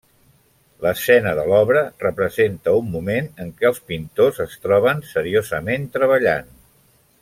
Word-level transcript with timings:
L'escena 0.85 1.33
de 1.39 1.43
l'obra 1.51 1.83
representa 2.05 2.75
un 2.79 2.89
moment 2.95 3.31
en 3.45 3.53
què 3.61 3.71
els 3.73 3.79
pintors 3.93 4.43
es 4.49 4.59
troben 4.67 5.09
seriosament 5.15 5.91
treballant. 5.99 6.55